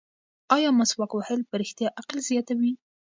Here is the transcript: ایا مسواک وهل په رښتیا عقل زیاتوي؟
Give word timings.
ایا 0.55 0.69
مسواک 0.79 1.11
وهل 1.15 1.39
په 1.49 1.55
رښتیا 1.61 1.89
عقل 2.01 2.17
زیاتوي؟ 2.29 2.71